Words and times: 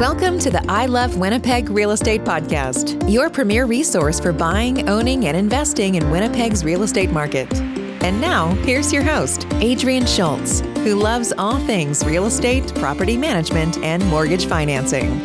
Welcome 0.00 0.38
to 0.38 0.50
the 0.50 0.64
I 0.66 0.86
Love 0.86 1.18
Winnipeg 1.18 1.68
Real 1.68 1.90
Estate 1.90 2.22
Podcast, 2.22 3.06
your 3.06 3.28
premier 3.28 3.66
resource 3.66 4.18
for 4.18 4.32
buying, 4.32 4.88
owning, 4.88 5.26
and 5.26 5.36
investing 5.36 5.96
in 5.96 6.10
Winnipeg's 6.10 6.64
real 6.64 6.84
estate 6.84 7.10
market. 7.10 7.52
And 8.02 8.18
now, 8.18 8.54
here's 8.64 8.94
your 8.94 9.02
host, 9.02 9.46
Adrian 9.56 10.06
Schultz, 10.06 10.60
who 10.60 10.94
loves 10.94 11.34
all 11.36 11.58
things 11.66 12.02
real 12.02 12.24
estate, 12.24 12.74
property 12.76 13.18
management, 13.18 13.76
and 13.84 14.02
mortgage 14.06 14.46
financing. 14.46 15.20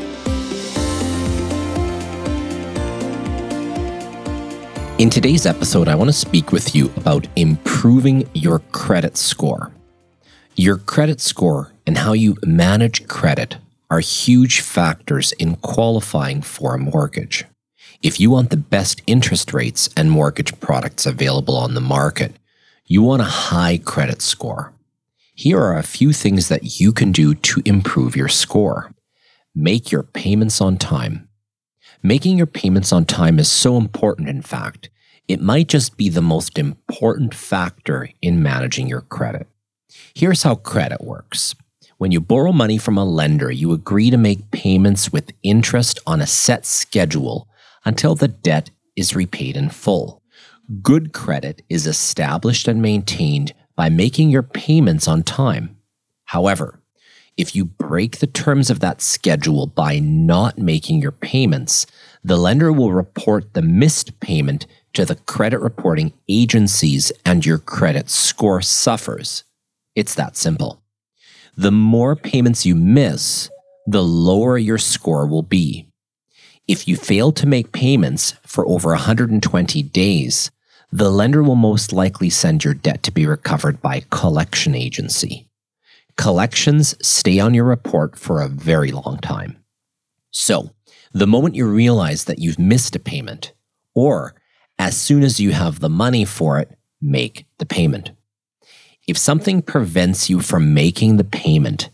In 5.00 5.10
today's 5.10 5.46
episode, 5.46 5.88
I 5.88 5.96
want 5.96 6.10
to 6.10 6.14
speak 6.14 6.52
with 6.52 6.76
you 6.76 6.92
about 6.98 7.26
improving 7.38 8.30
your 8.34 8.60
credit 8.74 9.16
score. 9.16 9.72
Your 10.58 10.80
credit 10.80 11.22
score 11.22 11.72
and 11.88 11.98
how 11.98 12.12
you 12.12 12.36
manage 12.44 13.08
credit 13.08 13.56
are 13.90 14.00
huge 14.00 14.62
factors 14.62 15.32
in 15.34 15.56
qualifying 15.58 16.42
for 16.42 16.74
a 16.74 16.80
mortgage. 16.80 17.46
If 18.02 18.20
you 18.20 18.30
want 18.30 18.50
the 18.50 18.58
best 18.58 19.02
interest 19.08 19.54
rates 19.54 19.90
and 19.96 20.12
mortgage 20.12 20.60
products 20.60 21.06
available 21.06 21.56
on 21.56 21.74
the 21.74 21.82
market, 21.82 22.36
you 22.86 23.02
want 23.02 23.22
a 23.22 23.26
high 23.26 23.78
credit 23.78 24.22
score. 24.22 24.74
Here 25.34 25.60
are 25.60 25.78
a 25.78 25.84
few 25.84 26.14
things 26.14 26.48
that 26.50 26.80
you 26.80 26.92
can 26.92 27.12
do 27.12 27.34
to 27.36 27.62
improve 27.66 28.16
your 28.16 28.30
score. 28.30 28.94
Make 29.54 29.92
your 29.92 30.04
payments 30.04 30.62
on 30.62 30.78
time. 30.78 31.28
Making 32.04 32.38
your 32.38 32.48
payments 32.48 32.92
on 32.94 33.06
time 33.06 33.40
is 33.40 33.50
so 33.50 33.78
important, 33.78 34.30
in 34.30 34.42
fact, 34.42 34.90
it 35.28 35.42
might 35.42 35.68
just 35.68 35.98
be 35.98 36.10
the 36.10 36.22
most 36.22 36.60
important 36.60 37.34
factor 37.34 38.10
in 38.22 38.44
managing 38.44 38.88
your 38.88 39.02
credit. 39.02 39.48
Here's 40.14 40.44
how 40.44 40.56
credit 40.56 41.02
works. 41.02 41.56
When 41.98 42.12
you 42.12 42.20
borrow 42.20 42.52
money 42.52 42.78
from 42.78 42.98
a 42.98 43.06
lender, 43.06 43.50
you 43.50 43.72
agree 43.72 44.10
to 44.10 44.18
make 44.18 44.52
payments 44.52 45.14
with 45.14 45.32
interest 45.44 45.98
on 46.06 46.20
a 46.20 46.28
set 46.28 46.66
schedule 46.66 47.48
until 47.86 48.16
the 48.16 48.28
debt 48.28 48.70
is 48.98 49.16
repaid 49.16 49.56
in 49.56 49.70
full. 49.70 50.22
Good 50.82 51.14
credit 51.14 51.62
is 51.70 51.88
established 51.88 52.68
and 52.68 52.82
maintained 52.82 53.54
by 53.78 53.88
making 53.88 54.30
your 54.30 54.44
payments 54.44 55.08
on 55.08 55.24
time. 55.24 55.78
However, 56.26 56.82
if 57.38 57.56
you 57.56 57.64
break 57.64 58.20
the 58.20 58.28
terms 58.28 58.70
of 58.70 58.82
that 58.82 59.02
schedule 59.02 59.66
by 59.68 60.00
not 60.00 60.58
making 60.58 61.02
your 61.02 61.12
payments, 61.12 61.86
the 62.24 62.38
lender 62.38 62.74
will 62.74 62.92
report 62.92 63.54
the 63.54 63.62
missed 63.62 64.20
payment 64.20 64.66
to 64.94 65.06
the 65.06 65.16
credit 65.16 65.60
reporting 65.60 66.14
agencies 66.28 67.12
and 67.26 67.46
your 67.46 67.58
credit 67.58 68.10
score 68.10 68.62
suffers. 68.62 69.46
It's 69.96 70.16
that 70.16 70.36
simple 70.36 70.82
the 71.58 71.72
more 71.72 72.16
payments 72.16 72.66
you 72.66 72.76
miss, 72.76 73.50
the 73.88 74.04
lower 74.04 74.58
your 74.58 74.78
score 74.78 75.26
will 75.26 75.44
be. 75.44 75.88
If 76.68 76.88
you 76.88 76.96
fail 76.96 77.32
to 77.34 77.48
make 77.48 77.72
payments 77.72 78.34
for 78.46 78.68
over 78.68 78.90
120 78.90 79.84
days, 79.84 80.52
the 80.92 81.12
lender 81.12 81.44
will 81.44 81.56
most 81.56 81.94
likely 81.94 82.30
send 82.30 82.64
your 82.64 82.74
debt 82.74 83.04
to 83.04 83.12
be 83.12 83.26
recovered 83.26 83.82
by 83.82 84.06
collection 84.10 84.76
agency. 84.76 85.48
Collections 86.18 86.96
stay 87.06 87.40
on 87.40 87.54
your 87.54 87.66
report 87.66 88.18
for 88.18 88.42
a 88.42 88.48
very 88.48 88.92
long 88.92 89.18
time. 89.18 89.58
So, 90.32 90.72
the 91.12 91.28
moment 91.28 91.56
you 91.56 91.66
realize 91.66 92.26
that 92.26 92.40
you've 92.40 92.60
missed 92.60 92.96
a 92.96 93.00
payment, 93.00 93.54
or 93.94 94.36
as 94.78 94.98
soon 94.98 95.24
as 95.24 95.40
you 95.40 95.52
have 95.52 95.80
the 95.80 95.90
money 95.90 96.26
for 96.26 96.60
it, 96.60 96.78
make 97.02 97.46
the 97.58 97.66
payment. 97.66 98.12
If 99.08 99.20
something 99.20 99.62
prevents 99.62 100.32
you 100.32 100.42
from 100.42 100.74
making 100.74 101.18
the 101.18 101.24
payment, 101.24 101.90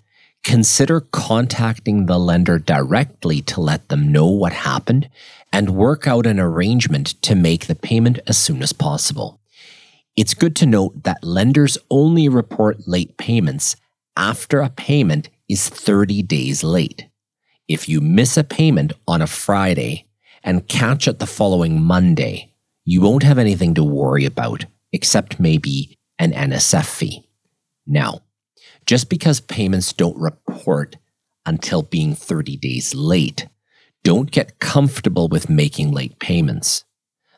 consider 0.46 1.02
contacting 1.02 2.06
the 2.06 2.18
lender 2.18 2.58
directly 2.58 3.42
to 3.42 3.60
let 3.60 3.90
them 3.90 4.14
know 4.14 4.28
what 4.28 4.54
happened 4.54 5.10
and 5.52 5.76
work 5.76 6.08
out 6.08 6.26
an 6.26 6.40
arrangement 6.40 7.22
to 7.24 7.36
make 7.36 7.68
the 7.68 7.76
payment 7.76 8.20
as 8.28 8.38
soon 8.38 8.64
as 8.64 8.72
possible. 8.72 9.42
It's 10.16 10.34
good 10.34 10.56
to 10.58 10.66
note 10.66 11.04
that 11.04 11.24
lenders 11.24 11.78
only 11.90 12.30
report 12.30 12.88
late 12.88 13.18
payments 13.18 13.76
after 14.16 14.62
a 14.62 14.70
payment 14.70 15.30
is 15.50 15.68
30 15.68 16.24
days 16.24 16.64
late. 16.64 17.08
If 17.68 17.90
you 17.90 18.00
miss 18.00 18.38
a 18.38 18.44
payment 18.46 18.94
on 19.06 19.22
a 19.22 19.28
Friday 19.28 20.06
and 20.44 20.68
catch 20.68 21.10
it 21.10 21.20
the 21.20 21.28
following 21.28 21.82
Monday, 21.82 22.54
you 22.86 23.02
won't 23.02 23.24
have 23.24 23.38
anything 23.38 23.74
to 23.74 23.84
worry 23.84 24.24
about, 24.24 24.66
except 24.94 25.40
maybe 25.40 25.98
an 26.22 26.34
NSF 26.34 26.86
fee. 26.86 27.28
Now, 27.88 28.22
just 28.86 29.10
because 29.10 29.40
payments 29.40 29.92
don't 29.92 30.18
report 30.18 30.98
until 31.48 31.82
being 31.82 32.14
30 32.14 32.58
days 32.58 32.94
late, 32.94 33.48
don't 34.04 34.30
get 34.30 34.60
comfortable 34.60 35.28
with 35.28 35.50
making 35.50 35.92
late 35.92 36.20
payments. 36.20 36.86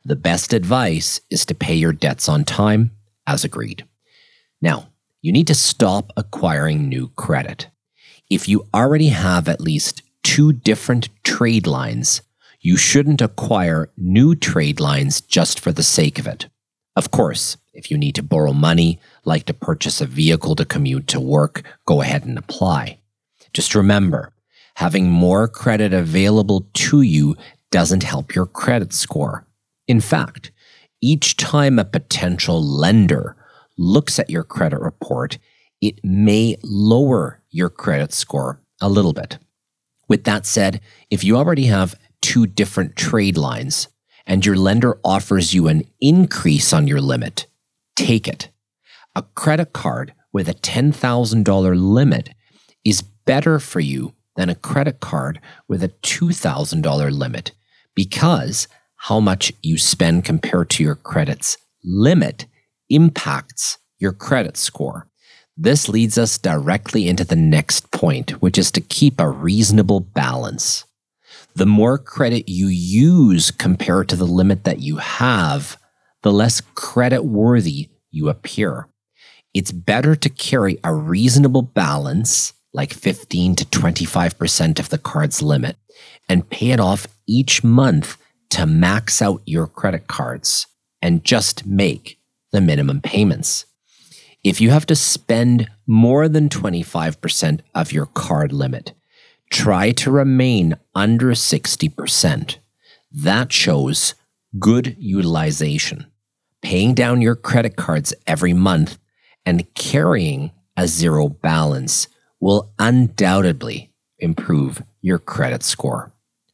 The 0.03 0.17
best 0.17 0.51
advice 0.51 1.21
is 1.29 1.45
to 1.45 1.55
pay 1.55 1.75
your 1.75 1.93
debts 1.93 2.27
on 2.27 2.43
time 2.43 2.91
as 3.25 3.45
agreed. 3.45 3.85
Now, 4.61 4.89
you 5.21 5.31
need 5.31 5.47
to 5.47 5.55
stop 5.55 6.11
acquiring 6.17 6.89
new 6.89 7.07
credit. 7.15 7.69
If 8.29 8.49
you 8.49 8.67
already 8.73 9.09
have 9.09 9.47
at 9.47 9.61
least 9.61 10.01
two 10.23 10.51
different 10.51 11.07
trade 11.23 11.67
lines, 11.67 12.21
you 12.59 12.75
shouldn't 12.75 13.21
acquire 13.21 13.91
new 13.95 14.35
trade 14.35 14.81
lines 14.81 15.21
just 15.21 15.61
for 15.61 15.71
the 15.71 15.83
sake 15.83 16.19
of 16.19 16.27
it. 16.27 16.49
Of 16.95 17.11
course, 17.11 17.57
if 17.73 17.89
you 17.89 17.97
need 17.97 18.15
to 18.15 18.23
borrow 18.23 18.53
money, 18.53 18.99
like 19.25 19.45
to 19.45 19.53
purchase 19.53 19.99
a 19.99 20.05
vehicle 20.05 20.55
to 20.55 20.65
commute 20.65 21.07
to 21.07 21.19
work, 21.19 21.63
go 21.85 22.01
ahead 22.01 22.25
and 22.25 22.37
apply. 22.37 22.99
Just 23.51 23.73
remember, 23.73 24.33
having 24.75 25.09
more 25.09 25.47
credit 25.47 25.93
available 25.93 26.67
to 26.73 27.01
you 27.01 27.35
doesn't 27.71 28.03
help 28.03 28.35
your 28.35 28.45
credit 28.45 28.93
score. 28.93 29.47
In 29.87 30.01
fact, 30.01 30.51
each 31.01 31.35
time 31.35 31.79
a 31.79 31.85
potential 31.85 32.63
lender 32.63 33.35
looks 33.77 34.19
at 34.19 34.29
your 34.29 34.43
credit 34.43 34.79
report, 34.79 35.39
it 35.81 35.99
may 36.03 36.55
lower 36.63 37.41
your 37.49 37.69
credit 37.69 38.13
score 38.13 38.61
a 38.79 38.87
little 38.87 39.13
bit. 39.13 39.39
With 40.07 40.25
that 40.25 40.45
said, 40.45 40.79
if 41.09 41.23
you 41.23 41.35
already 41.35 41.65
have 41.65 41.95
two 42.21 42.45
different 42.45 42.95
trade 42.95 43.37
lines 43.37 43.87
and 44.25 44.45
your 44.45 44.55
lender 44.55 44.97
offers 45.03 45.53
you 45.53 45.67
an 45.67 45.83
increase 45.99 46.73
on 46.73 46.87
your 46.87 47.01
limit, 47.01 47.47
take 47.95 48.27
it. 48.27 48.49
A 49.15 49.23
credit 49.35 49.73
card 49.73 50.13
with 50.31 50.49
a 50.49 50.53
$10,000 50.53 51.75
limit 51.79 52.29
is 52.83 53.01
better 53.01 53.59
for 53.59 53.79
you 53.79 54.13
than 54.35 54.49
a 54.49 54.55
credit 54.55 54.99
card 54.99 55.39
with 55.67 55.83
a 55.83 55.89
$2,000 55.89 57.11
limit 57.11 57.51
because 57.95 58.67
how 58.95 59.19
much 59.19 59.51
you 59.61 59.77
spend 59.77 60.25
compared 60.25 60.69
to 60.71 60.83
your 60.83 60.95
credit's 60.95 61.57
limit 61.83 62.45
impacts 62.89 63.77
your 63.99 64.13
credit 64.13 64.57
score. 64.57 65.07
This 65.55 65.87
leads 65.87 66.17
us 66.17 66.37
directly 66.37 67.07
into 67.07 67.23
the 67.23 67.35
next 67.35 67.91
point, 67.91 68.31
which 68.41 68.57
is 68.57 68.71
to 68.71 68.81
keep 68.81 69.19
a 69.19 69.29
reasonable 69.29 69.99
balance. 69.99 70.85
The 71.55 71.65
more 71.65 71.97
credit 71.97 72.49
you 72.49 72.67
use 72.67 73.51
compared 73.51 74.09
to 74.09 74.15
the 74.15 74.25
limit 74.25 74.63
that 74.63 74.79
you 74.79 74.97
have, 74.97 75.77
the 76.23 76.31
less 76.31 76.61
credit 76.75 77.23
worthy 77.23 77.89
you 78.11 78.29
appear. 78.29 78.87
It's 79.53 79.71
better 79.71 80.15
to 80.15 80.29
carry 80.29 80.79
a 80.83 80.93
reasonable 80.93 81.61
balance, 81.61 82.53
like 82.73 82.93
15 82.93 83.55
to 83.55 83.65
25% 83.65 84.79
of 84.79 84.89
the 84.89 84.97
card's 84.97 85.41
limit, 85.41 85.77
and 86.27 86.49
pay 86.49 86.71
it 86.71 86.79
off 86.79 87.07
each 87.27 87.63
month 87.63 88.17
to 88.49 88.65
max 88.65 89.21
out 89.21 89.41
your 89.45 89.67
credit 89.67 90.07
cards 90.07 90.67
and 91.01 91.23
just 91.23 91.65
make 91.65 92.17
the 92.51 92.61
minimum 92.61 93.01
payments. 93.01 93.65
If 94.43 94.59
you 94.59 94.71
have 94.71 94.85
to 94.87 94.95
spend 94.95 95.69
more 95.87 96.27
than 96.27 96.49
25% 96.49 97.61
of 97.75 97.91
your 97.91 98.05
card 98.07 98.51
limit, 98.53 98.93
try 99.53 99.91
to 99.91 100.09
remain 100.09 100.75
under 100.95 101.31
60%. 101.31 102.57
That 103.11 103.53
shows 103.53 104.15
good 104.59 104.95
utilization 104.97 106.07
paying 106.63 106.93
down 106.93 107.21
your 107.21 107.35
credit 107.35 107.75
cards 107.75 108.13
every 108.25 108.53
month 108.53 108.97
and 109.45 109.71
carrying 109.75 110.49
a 110.75 110.87
zero 110.87 111.27
balance 111.29 112.07
will 112.39 112.71
undoubtedly 112.79 113.91
improve 114.17 114.81
your 115.01 115.19
credit 115.19 115.61
score. 115.61 116.13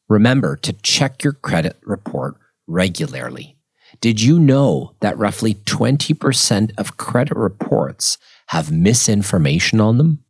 Remember 0.09 0.55
to 0.57 0.73
check 0.73 1.23
your 1.23 1.33
credit 1.33 1.77
report 1.83 2.35
regularly. 2.67 3.55
Did 4.01 4.19
you 4.19 4.39
know 4.39 4.95
that 4.99 5.17
roughly 5.17 5.53
20% 5.53 6.71
of 6.77 6.97
credit 6.97 7.37
reports 7.37 8.17
have 8.47 8.71
misinformation 8.71 9.79
on 9.79 9.97
them? 9.97 10.23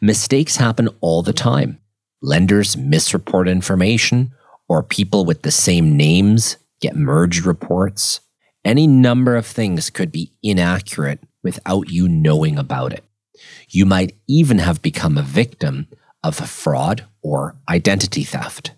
Mistakes 0.00 0.56
happen 0.56 0.88
all 1.00 1.22
the 1.22 1.32
time. 1.32 1.78
Lenders 2.22 2.76
misreport 2.76 3.50
information, 3.50 4.32
or 4.68 4.82
people 4.82 5.24
with 5.24 5.42
the 5.42 5.50
same 5.50 5.96
names 5.96 6.56
get 6.80 6.96
merged 6.96 7.44
reports. 7.44 8.20
Any 8.64 8.86
number 8.86 9.36
of 9.36 9.46
things 9.46 9.90
could 9.90 10.10
be 10.10 10.32
inaccurate 10.42 11.20
without 11.42 11.88
you 11.90 12.08
knowing 12.08 12.58
about 12.58 12.92
it. 12.92 13.04
You 13.68 13.86
might 13.86 14.16
even 14.26 14.58
have 14.58 14.82
become 14.82 15.16
a 15.16 15.22
victim 15.22 15.86
of 16.24 16.40
a 16.40 16.46
fraud 16.46 17.04
or 17.22 17.56
identity 17.68 18.24
theft. 18.24 18.72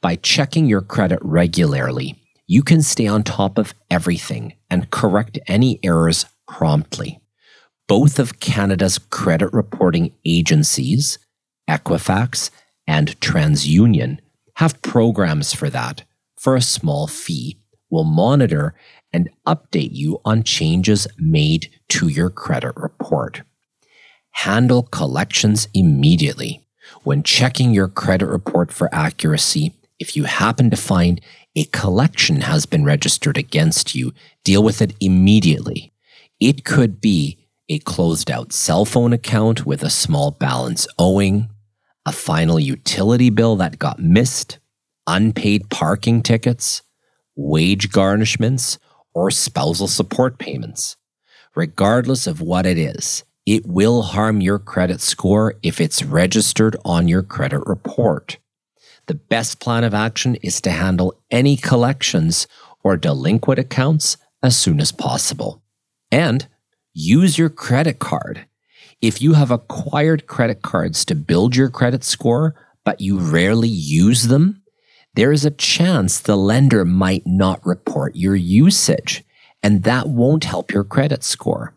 By 0.00 0.16
checking 0.16 0.66
your 0.66 0.82
credit 0.82 1.20
regularly, 1.22 2.20
you 2.46 2.62
can 2.62 2.82
stay 2.82 3.06
on 3.06 3.22
top 3.22 3.56
of 3.56 3.74
everything 3.90 4.54
and 4.68 4.90
correct 4.90 5.38
any 5.46 5.78
errors 5.82 6.26
promptly. 6.46 7.20
Both 7.88 8.18
of 8.18 8.40
Canada's 8.40 8.98
credit 8.98 9.52
reporting 9.52 10.12
agencies, 10.26 11.18
Equifax 11.68 12.50
and 12.86 13.18
TransUnion, 13.20 14.18
have 14.56 14.82
programs 14.82 15.52
for 15.52 15.70
that 15.70 16.04
for 16.36 16.56
a 16.56 16.60
small 16.60 17.06
fee, 17.06 17.62
We'll 17.92 18.04
monitor 18.04 18.74
and 19.12 19.28
update 19.46 19.90
you 19.92 20.18
on 20.24 20.44
changes 20.44 21.06
made 21.18 21.68
to 21.90 22.08
your 22.08 22.30
credit 22.30 22.72
report. 22.74 23.42
Handle 24.30 24.84
collections 24.84 25.68
immediately. 25.74 26.66
When 27.04 27.22
checking 27.22 27.74
your 27.74 27.88
credit 27.88 28.28
report 28.28 28.72
for 28.72 28.92
accuracy, 28.94 29.74
if 29.98 30.16
you 30.16 30.24
happen 30.24 30.70
to 30.70 30.76
find 30.76 31.20
a 31.54 31.64
collection 31.64 32.40
has 32.40 32.64
been 32.64 32.82
registered 32.82 33.36
against 33.36 33.94
you, 33.94 34.14
deal 34.42 34.64
with 34.64 34.80
it 34.80 34.94
immediately. 34.98 35.92
It 36.40 36.64
could 36.64 36.98
be 36.98 37.46
a 37.68 37.78
closed 37.80 38.30
out 38.30 38.54
cell 38.54 38.86
phone 38.86 39.12
account 39.12 39.66
with 39.66 39.82
a 39.82 39.90
small 39.90 40.30
balance 40.30 40.88
owing, 40.98 41.50
a 42.04 42.12
final 42.12 42.58
utility 42.58 43.30
bill 43.30 43.56
that 43.56 43.78
got 43.78 43.98
missed, 43.98 44.58
unpaid 45.06 45.70
parking 45.70 46.22
tickets, 46.22 46.82
wage 47.36 47.90
garnishments, 47.90 48.78
or 49.14 49.30
spousal 49.30 49.88
support 49.88 50.38
payments. 50.38 50.96
Regardless 51.54 52.26
of 52.26 52.40
what 52.40 52.66
it 52.66 52.78
is, 52.78 53.24
it 53.44 53.66
will 53.66 54.02
harm 54.02 54.40
your 54.40 54.58
credit 54.58 55.00
score 55.00 55.54
if 55.62 55.80
it's 55.80 56.02
registered 56.02 56.76
on 56.84 57.08
your 57.08 57.22
credit 57.22 57.62
report. 57.66 58.38
The 59.06 59.14
best 59.14 59.60
plan 59.60 59.84
of 59.84 59.94
action 59.94 60.36
is 60.36 60.60
to 60.62 60.70
handle 60.70 61.20
any 61.30 61.56
collections 61.56 62.46
or 62.84 62.96
delinquent 62.96 63.58
accounts 63.58 64.16
as 64.42 64.56
soon 64.56 64.80
as 64.80 64.92
possible. 64.92 65.62
And 66.10 66.46
use 66.92 67.38
your 67.38 67.48
credit 67.48 67.98
card. 67.98 68.46
If 69.02 69.20
you 69.20 69.32
have 69.32 69.50
acquired 69.50 70.28
credit 70.28 70.62
cards 70.62 71.04
to 71.06 71.16
build 71.16 71.56
your 71.56 71.68
credit 71.68 72.04
score, 72.04 72.54
but 72.84 73.00
you 73.00 73.18
rarely 73.18 73.68
use 73.68 74.28
them, 74.28 74.62
there 75.14 75.32
is 75.32 75.44
a 75.44 75.50
chance 75.50 76.20
the 76.20 76.36
lender 76.36 76.84
might 76.84 77.26
not 77.26 77.66
report 77.66 78.14
your 78.14 78.36
usage, 78.36 79.24
and 79.60 79.82
that 79.82 80.08
won't 80.08 80.44
help 80.44 80.72
your 80.72 80.84
credit 80.84 81.24
score. 81.24 81.74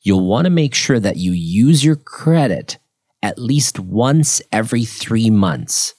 You'll 0.00 0.26
want 0.26 0.46
to 0.46 0.50
make 0.50 0.74
sure 0.74 0.98
that 0.98 1.18
you 1.18 1.32
use 1.32 1.84
your 1.84 1.94
credit 1.94 2.78
at 3.22 3.38
least 3.38 3.78
once 3.78 4.40
every 4.50 4.86
three 4.86 5.28
months. 5.28 5.94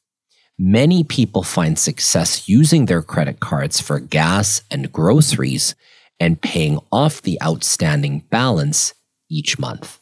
Many 0.58 1.04
people 1.04 1.44
find 1.44 1.78
success 1.78 2.50
using 2.50 2.88
their 2.88 3.04
credit 3.04 3.40
cards 3.40 3.80
for 3.80 4.00
gas 4.00 4.64
and 4.72 4.92
groceries 4.92 5.76
and 6.20 6.42
paying 6.42 6.80
off 6.92 7.22
the 7.22 7.40
outstanding 7.44 8.26
balance 8.32 8.96
each 9.30 9.60
month. 9.60 10.00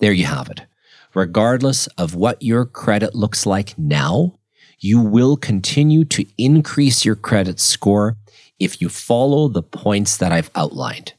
There 0.00 0.12
you 0.12 0.24
have 0.24 0.48
it. 0.48 0.62
Regardless 1.14 1.86
of 1.98 2.14
what 2.14 2.42
your 2.42 2.64
credit 2.64 3.14
looks 3.14 3.46
like 3.46 3.78
now, 3.78 4.38
you 4.78 5.00
will 5.00 5.36
continue 5.36 6.04
to 6.04 6.26
increase 6.36 7.04
your 7.04 7.16
credit 7.16 7.58
score 7.58 8.16
if 8.58 8.80
you 8.80 8.88
follow 8.88 9.48
the 9.48 9.62
points 9.62 10.16
that 10.16 10.32
I've 10.32 10.50
outlined. 10.54 11.14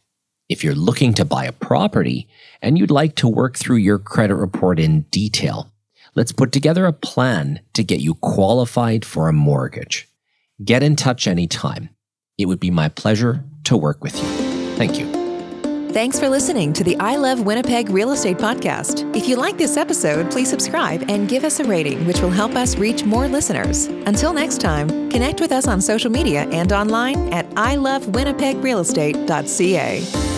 If 0.48 0.64
you're 0.64 0.76
looking 0.76 1.14
to 1.16 1.26
buy 1.26 1.46
a 1.46 1.52
property 1.52 2.28
and 2.62 2.78
you'd 2.78 2.92
like 2.92 3.16
to 3.18 3.28
work 3.28 3.58
through 3.58 3.78
your 3.78 4.00
credit 4.00 4.36
report 4.36 4.80
in 4.80 5.02
detail, 5.12 5.72
let's 6.16 6.32
put 6.32 6.52
together 6.52 6.86
a 6.86 6.94
plan 6.94 7.60
to 7.74 7.84
get 7.84 8.00
you 8.00 8.16
qualified 8.16 9.06
for 9.06 9.28
a 9.28 9.34
mortgage. 9.34 10.08
Get 10.64 10.84
in 10.84 10.96
touch 10.96 11.28
anytime. 11.28 11.90
It 12.38 12.46
would 12.46 12.60
be 12.60 12.72
my 12.72 12.90
pleasure 12.90 13.44
to 13.66 13.78
work 13.78 14.04
with 14.04 14.16
you. 14.18 14.28
Thank 14.76 15.00
you. 15.00 15.19
Thanks 15.92 16.20
for 16.20 16.30
listening 16.30 16.72
to 16.74 16.84
the 16.84 16.96
I 17.00 17.16
Love 17.16 17.48
Winnipeg 17.48 17.90
Real 17.90 18.12
Estate 18.12 18.38
Podcast. 18.38 19.12
If 19.16 19.28
you 19.28 19.38
like 19.38 19.58
this 19.58 19.76
episode, 19.76 20.30
please 20.30 20.48
subscribe 20.48 21.10
and 21.10 21.28
give 21.28 21.44
us 21.44 21.60
a 21.60 21.64
rating, 21.64 22.06
which 22.06 22.20
will 22.20 22.30
help 22.30 22.56
us 22.56 22.78
reach 22.78 23.06
more 23.06 23.28
listeners. 23.28 23.88
Until 24.06 24.32
next 24.32 24.62
time, 24.62 25.10
connect 25.10 25.42
with 25.42 25.52
us 25.52 25.68
on 25.68 25.82
social 25.82 26.12
media 26.12 26.48
and 26.52 26.72
online 26.72 27.34
at 27.34 27.50
ilovewinnipegrealestate.ca. 27.52 30.29